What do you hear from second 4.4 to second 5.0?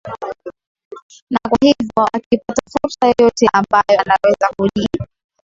kuji